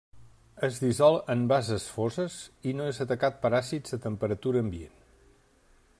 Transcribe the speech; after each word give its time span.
Es 0.67 0.79
dissol 0.83 1.17
en 1.33 1.43
bases 1.51 1.85
foses, 1.97 2.39
i 2.71 2.75
no 2.79 2.89
és 2.95 3.03
atacat 3.07 3.39
per 3.45 3.55
àcids 3.61 3.97
a 3.99 4.03
temperatura 4.07 4.65
ambient. 4.67 4.97